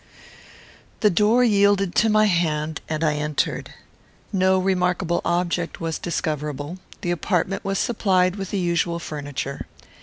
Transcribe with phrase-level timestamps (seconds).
[1.01, 3.71] The door yielded to my hand, and I entered.
[4.33, 6.79] No remarkable object was discoverable.
[7.01, 9.67] The apartment was supplied with the usual furniture.